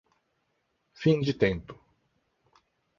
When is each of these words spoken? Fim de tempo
Fim 1.03 1.21
de 1.21 1.31
tempo 1.45 1.79